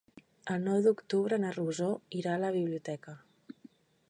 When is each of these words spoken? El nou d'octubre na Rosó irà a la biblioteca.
El 0.53 0.63
nou 0.67 0.79
d'octubre 0.85 1.39
na 1.43 1.53
Rosó 1.59 1.91
irà 2.23 2.35
a 2.37 2.41
la 2.45 2.53
biblioteca. 2.57 3.19